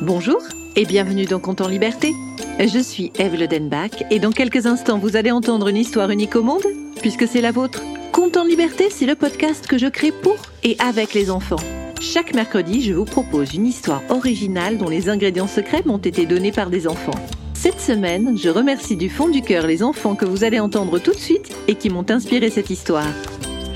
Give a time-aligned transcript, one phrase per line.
[0.00, 0.40] Bonjour
[0.76, 2.14] et bienvenue dans Compte en Liberté.
[2.60, 6.42] Je suis Eve Ledenbach et dans quelques instants vous allez entendre une histoire unique au
[6.44, 6.62] monde
[7.00, 7.82] puisque c'est la vôtre.
[8.12, 11.58] Compte en Liberté, c'est le podcast que je crée pour et avec les enfants.
[12.00, 16.52] Chaque mercredi, je vous propose une histoire originale dont les ingrédients secrets m'ont été donnés
[16.52, 17.18] par des enfants.
[17.54, 21.10] Cette semaine, je remercie du fond du cœur les enfants que vous allez entendre tout
[21.10, 23.12] de suite et qui m'ont inspiré cette histoire.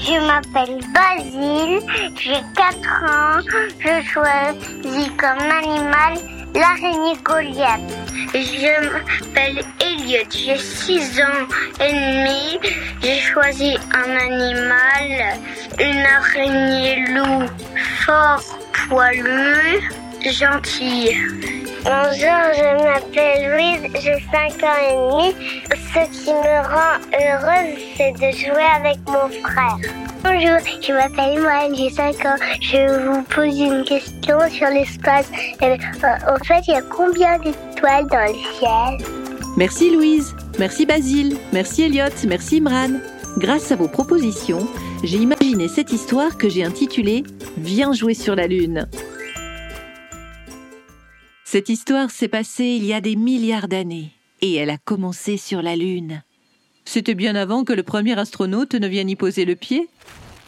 [0.04, 1.80] Je m'appelle Basile,
[2.16, 3.40] j'ai 4 ans.
[3.78, 6.18] Je choisis comme animal
[6.54, 7.80] l'araignée Goliath.
[8.34, 11.46] Je m'appelle Elliot, j'ai 6 ans
[11.80, 12.58] et demi.
[13.00, 15.38] J'ai choisi un animal,
[15.78, 17.46] une araignée loup
[18.04, 18.42] fort
[18.88, 19.88] poilu,
[20.20, 21.16] gentille.
[21.84, 25.34] Bonjour, je m'appelle Louise, j'ai 5 ans et demi.
[25.92, 29.78] Ce qui me rend heureuse, c'est de jouer avec mon frère.
[30.22, 32.36] Bonjour, je m'appelle Moine, j'ai 5 ans.
[32.60, 35.28] Je vous pose une question sur l'espace.
[35.60, 35.76] Euh,
[36.28, 39.08] en fait, il y a combien d'étoiles dans le ciel?
[39.56, 43.00] Merci Louise, merci Basile, merci Elliot, merci Imran.
[43.38, 44.68] Grâce à vos propositions,
[45.02, 47.24] j'ai imaginé cette histoire que j'ai intitulée
[47.58, 48.88] Viens jouer sur la Lune.
[51.52, 55.60] Cette histoire s'est passée il y a des milliards d'années et elle a commencé sur
[55.60, 56.22] la Lune.
[56.86, 59.90] C'était bien avant que le premier astronaute ne vienne y poser le pied.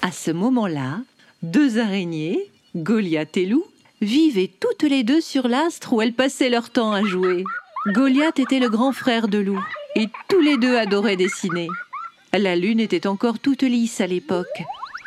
[0.00, 1.00] À ce moment-là,
[1.42, 3.66] deux araignées, Goliath et Lou,
[4.00, 7.44] vivaient toutes les deux sur l'astre où elles passaient leur temps à jouer.
[7.88, 9.62] Goliath était le grand frère de Lou
[9.96, 11.68] et tous les deux adoraient dessiner.
[12.32, 14.62] La Lune était encore toute lisse à l'époque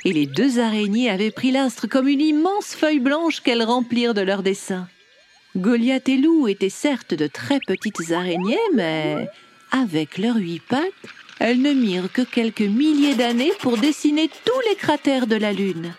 [0.06, 4.22] et les deux araignées avaient pris l'astre comme une immense feuille blanche qu'elles remplirent de
[4.22, 4.88] leurs dessins.
[5.58, 9.28] Goliath et Lou étaient certes de très petites araignées, mais
[9.72, 10.84] avec leurs huit pattes,
[11.40, 15.96] elles ne mirent que quelques milliers d'années pour dessiner tous les cratères de la Lune.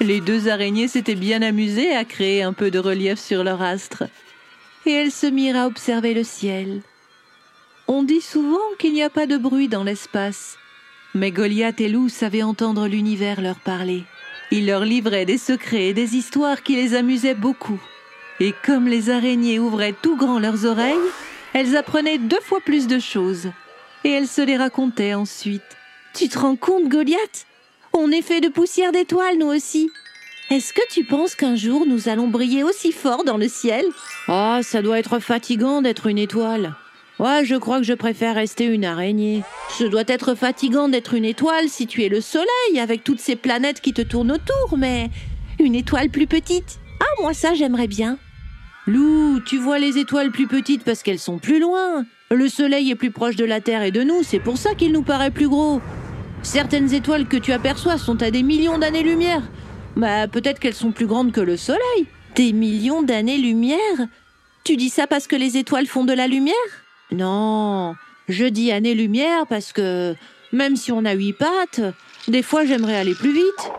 [0.00, 4.04] Les deux araignées s'étaient bien amusées à créer un peu de relief sur leur astre,
[4.84, 6.82] et elles se mirent à observer le ciel.
[7.88, 10.58] On dit souvent qu'il n'y a pas de bruit dans l'espace,
[11.14, 14.04] mais Goliath et Lou savaient entendre l'univers leur parler.
[14.50, 17.80] Ils leur livraient des secrets et des histoires qui les amusaient beaucoup.
[18.40, 20.96] Et comme les araignées ouvraient tout grand leurs oreilles,
[21.52, 23.50] elles apprenaient deux fois plus de choses.
[24.04, 25.62] Et elles se les racontaient ensuite.
[26.14, 27.46] Tu te rends compte, Goliath?
[27.92, 29.90] On est fait de poussière d'étoiles, nous aussi.
[30.50, 33.84] Est-ce que tu penses qu'un jour nous allons briller aussi fort dans le ciel?
[34.26, 36.74] Ah, ça doit être fatigant d'être une étoile.
[37.18, 39.42] Ouais, je crois que je préfère rester une araignée.
[39.78, 43.36] Ce doit être fatigant d'être une étoile si tu es le soleil avec toutes ces
[43.36, 45.10] planètes qui te tournent autour, mais
[45.58, 46.78] une étoile plus petite?
[47.00, 48.18] Ah, moi ça j'aimerais bien.
[48.86, 52.04] Lou, tu vois les étoiles plus petites parce qu'elles sont plus loin.
[52.30, 54.92] Le Soleil est plus proche de la Terre et de nous, c'est pour ça qu'il
[54.92, 55.80] nous paraît plus gros.
[56.42, 59.42] Certaines étoiles que tu aperçois sont à des millions d'années-lumière.
[59.96, 62.06] Bah, peut-être qu'elles sont plus grandes que le Soleil.
[62.36, 63.78] Des millions d'années-lumière?
[64.64, 66.54] Tu dis ça parce que les étoiles font de la lumière?
[67.12, 67.94] Non,
[68.28, 70.14] je dis années-lumière parce que,
[70.52, 71.80] même si on a huit pattes,
[72.28, 73.70] des fois j'aimerais aller plus vite.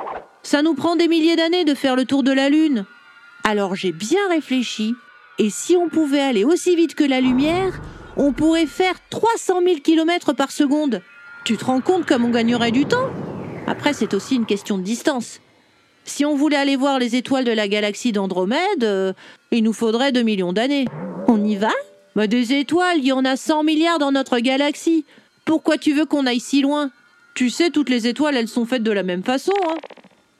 [0.43, 2.85] Ça nous prend des milliers d'années de faire le tour de la Lune.
[3.51, 4.95] Alors j'ai bien réfléchi,
[5.37, 7.81] et si on pouvait aller aussi vite que la lumière,
[8.15, 11.01] on pourrait faire 300 000 km par seconde.
[11.43, 13.09] Tu te rends compte comme on gagnerait du temps?
[13.67, 15.41] Après, c'est aussi une question de distance.
[16.05, 19.11] Si on voulait aller voir les étoiles de la galaxie d'Andromède, euh,
[19.51, 20.85] il nous faudrait 2 millions d'années.
[21.27, 21.73] On y va?
[22.15, 25.03] Bah, Des étoiles, il y en a 100 milliards dans notre galaxie.
[25.43, 26.89] Pourquoi tu veux qu'on aille si loin?
[27.33, 29.51] Tu sais, toutes les étoiles, elles sont faites de la même façon.
[29.67, 29.75] Hein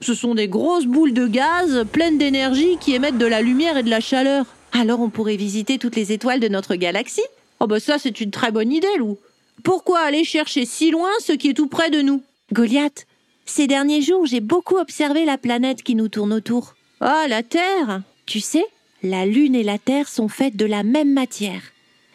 [0.02, 3.84] ce sont des grosses boules de gaz pleines d'énergie qui émettent de la lumière et
[3.84, 4.46] de la chaleur.
[4.74, 7.22] Alors on pourrait visiter toutes les étoiles de notre galaxie?
[7.60, 9.18] Oh bah ça c'est une très bonne idée, Lou.
[9.64, 12.24] Pourquoi aller chercher si loin ce qui est tout près de nous?
[12.52, 13.06] Goliath,
[13.46, 16.74] ces derniers jours j'ai beaucoup observé la planète qui nous tourne autour.
[17.00, 18.66] Ah, la Terre Tu sais,
[19.04, 21.62] la Lune et la Terre sont faites de la même matière.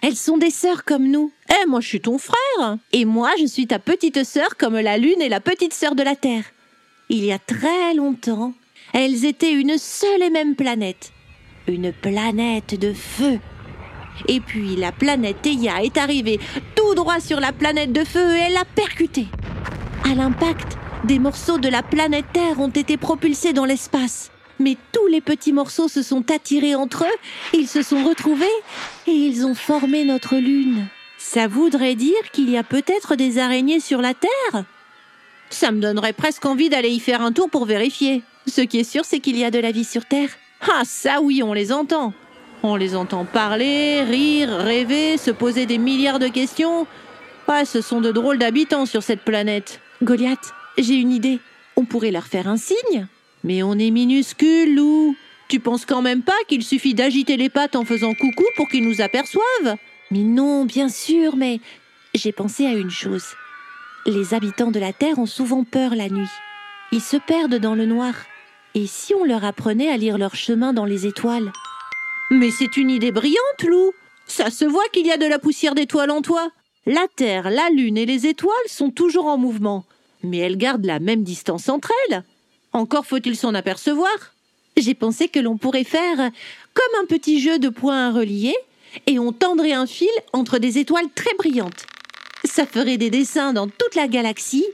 [0.02, 1.30] Elles sont des sœurs comme nous.
[1.50, 4.98] Eh, moi je suis ton frère Et moi je suis ta petite sœur comme la
[4.98, 6.44] Lune est la petite sœur de la Terre
[7.08, 8.52] il y a très longtemps,
[8.92, 11.12] elles étaient une seule et même planète.
[11.68, 13.38] Une planète de feu.
[14.28, 16.40] Et puis la planète Theia est arrivée
[16.74, 19.26] tout droit sur la planète de feu et elle a percuté.
[20.04, 24.30] À l'impact, des morceaux de la planète Terre ont été propulsés dans l'espace.
[24.58, 28.46] Mais tous les petits morceaux se sont attirés entre eux, ils se sont retrouvés
[29.06, 30.86] et ils ont formé notre Lune.
[31.18, 34.64] Ça voudrait dire qu'il y a peut-être des araignées sur la Terre?
[35.50, 38.22] Ça me donnerait presque envie d'aller y faire un tour pour vérifier.
[38.46, 40.30] Ce qui est sûr, c'est qu'il y a de la vie sur Terre.
[40.60, 42.12] Ah, ça oui, on les entend.
[42.62, 46.86] On les entend parler, rire, rêver, se poser des milliards de questions.
[47.48, 49.80] Ah, ce sont de drôles d'habitants sur cette planète.
[50.02, 51.38] Goliath, j'ai une idée.
[51.76, 53.06] On pourrait leur faire un signe.
[53.44, 55.14] Mais on est minuscule, Lou.
[55.48, 58.88] Tu penses quand même pas qu'il suffit d'agiter les pattes en faisant coucou pour qu'ils
[58.88, 59.76] nous aperçoivent?
[60.10, 61.60] Mais non, bien sûr, mais
[62.14, 63.24] j'ai pensé à une chose.
[64.06, 66.30] Les habitants de la Terre ont souvent peur la nuit.
[66.92, 68.14] Ils se perdent dans le noir.
[68.76, 71.50] Et si on leur apprenait à lire leur chemin dans les étoiles?
[72.30, 73.90] Mais c'est une idée brillante, Lou
[74.28, 76.52] Ça se voit qu'il y a de la poussière d'étoiles en toi
[76.86, 79.84] La Terre, la Lune et les étoiles sont toujours en mouvement,
[80.22, 82.22] mais elles gardent la même distance entre elles.
[82.72, 84.14] Encore faut-il s'en apercevoir
[84.76, 86.30] J'ai pensé que l'on pourrait faire
[86.74, 88.54] comme un petit jeu de points à relier,
[89.08, 91.86] et on tendrait un fil entre des étoiles très brillantes.
[92.46, 94.64] Ça ferait des dessins dans toute la galaxie,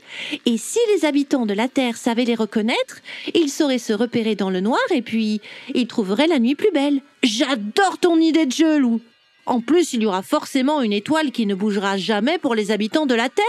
[0.45, 2.99] et si les habitants de la Terre savaient les reconnaître,
[3.33, 5.41] ils sauraient se repérer dans le noir, et puis
[5.73, 7.01] ils trouveraient la nuit plus belle.
[7.23, 9.01] J'adore ton idée de jeu, Lou
[9.45, 13.05] En plus, il y aura forcément une étoile qui ne bougera jamais pour les habitants
[13.05, 13.45] de la Terre.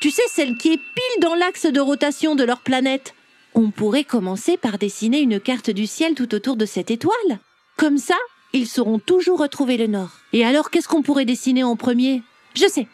[0.00, 3.14] Tu sais, celle qui est pile dans l'axe de rotation de leur planète.
[3.54, 7.40] On pourrait commencer par dessiner une carte du ciel tout autour de cette étoile.
[7.76, 8.16] Comme ça,
[8.52, 10.12] ils sauront toujours retrouver le nord.
[10.32, 12.22] Et alors, qu'est-ce qu'on pourrait dessiner en premier?
[12.54, 12.86] Je sais,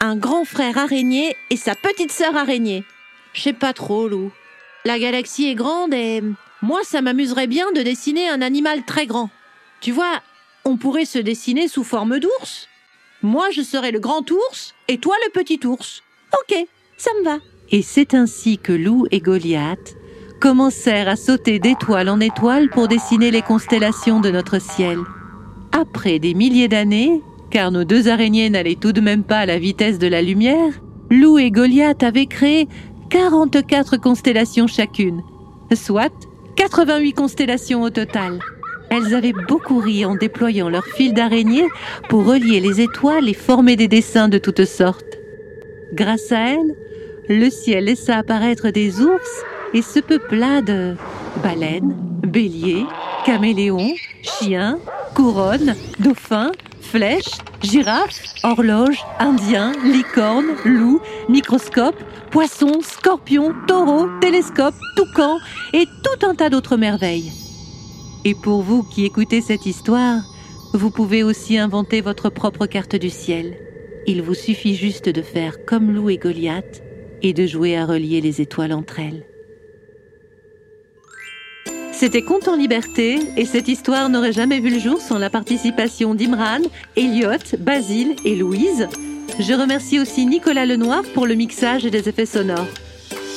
[0.00, 2.84] un grand frère araignée et sa petite sœur araignée.
[3.32, 4.30] Je sais pas trop, Lou.
[4.84, 6.22] La galaxie est grande et
[6.62, 9.30] moi, ça m'amuserait bien de dessiner un animal très grand.
[9.80, 10.22] Tu vois,
[10.64, 12.68] on pourrait se dessiner sous forme d'ours.
[13.22, 16.02] Moi, je serais le grand ours et toi le petit ours.
[16.32, 16.56] Ok,
[16.96, 17.38] ça me va.
[17.70, 19.96] Et c'est ainsi que Lou et Goliath
[20.40, 24.98] commencèrent à sauter d'étoile en étoile pour dessiner les constellations de notre ciel.
[25.72, 27.22] Après des milliers d'années,
[27.54, 30.72] car nos deux araignées n'allaient tout de même pas à la vitesse de la lumière,
[31.08, 32.66] Lou et Goliath avaient créé
[33.10, 35.22] 44 constellations chacune,
[35.72, 36.12] soit
[36.56, 38.40] 88 constellations au total.
[38.90, 41.64] Elles avaient beaucoup ri en déployant leur fil d'araignée
[42.08, 45.16] pour relier les étoiles et former des dessins de toutes sortes.
[45.92, 46.74] Grâce à elles,
[47.28, 50.96] le ciel laissa apparaître des ours et se peupla de
[51.40, 51.94] baleines,
[52.26, 52.84] béliers,
[53.24, 54.80] caméléons, chiens,
[55.14, 56.50] couronnes, dauphins,
[56.84, 65.38] flèches, girafes, horloges, indiens, licornes, loups, microscopes, poissons, scorpions, taureaux, télescopes, toucans
[65.72, 67.32] et tout un tas d'autres merveilles.
[68.24, 70.22] Et pour vous qui écoutez cette histoire,
[70.72, 73.56] vous pouvez aussi inventer votre propre carte du ciel.
[74.06, 76.82] Il vous suffit juste de faire comme Lou et Goliath
[77.22, 79.24] et de jouer à relier les étoiles entre elles.
[81.96, 86.16] C'était Conte en liberté et cette histoire n'aurait jamais vu le jour sans la participation
[86.16, 86.58] d'Imran,
[86.96, 88.88] Elliot, Basile et Louise.
[89.38, 92.66] Je remercie aussi Nicolas Lenoir pour le mixage et des effets sonores.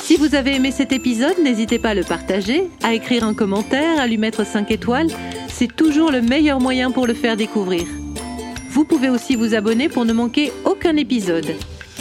[0.02, 4.02] Si vous avez aimé cet épisode, n'hésitez pas à le partager, à écrire un commentaire,
[4.02, 5.12] à lui mettre 5 étoiles.
[5.48, 7.84] C'est toujours le meilleur moyen pour le faire découvrir.
[8.72, 11.56] Vous pouvez aussi vous abonner pour ne manquer aucun épisode.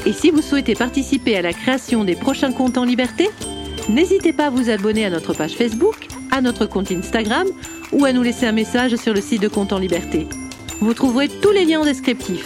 [0.07, 3.29] Et si vous souhaitez participer à la création des prochains contes en liberté,
[3.91, 6.06] n'hésitez pas à vous abonner à notre page Facebook
[6.37, 7.47] à notre compte Instagram
[7.93, 10.27] ou à nous laisser un message sur le site de Compte en Liberté.
[10.81, 12.45] Vous trouverez tous les liens en descriptif.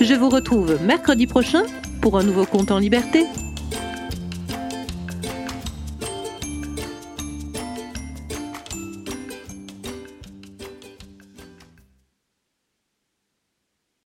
[0.00, 1.62] Je vous retrouve mercredi prochain
[2.00, 3.26] pour un nouveau Compte en Liberté.